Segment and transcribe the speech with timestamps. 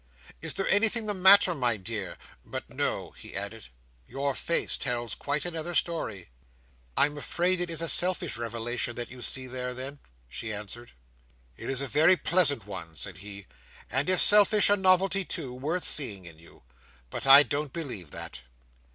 [0.41, 2.17] Is there anything the matter, my dear?
[2.43, 3.67] But no," he added,
[4.07, 6.31] "your face tells quite another story."
[6.97, 10.93] "I am afraid it is a selfish revelation that you see there, then," she answered.
[11.55, 13.45] "It is a very pleasant one," said he;
[13.91, 16.63] "and, if selfish, a novelty too, worth seeing in you.
[17.11, 18.39] But I don't believe that."